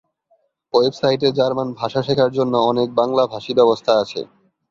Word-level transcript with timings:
ওয়েবসাইটে 0.73 1.27
জার্মান 1.37 1.67
ভাষা 1.79 2.01
শেখার 2.03 2.31
জন্য 2.37 2.53
অনেক 2.71 2.87
বাংলাভাষী 2.99 3.51
ব্যবস্থা 3.59 3.91
আছে। 4.03 4.21